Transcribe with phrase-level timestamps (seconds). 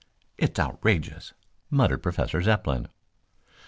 [0.39, 1.35] "It's outrageous,"
[1.69, 2.87] muttered Professor Zepplin.